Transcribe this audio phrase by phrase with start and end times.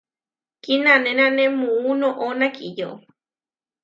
[0.63, 2.89] Kinanénane muú noʼó nakiyó.